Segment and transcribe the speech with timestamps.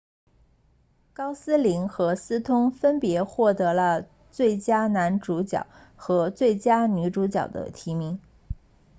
[1.13, 8.19] 高斯林和斯通分别获得了最佳男主角和最佳女主角的提名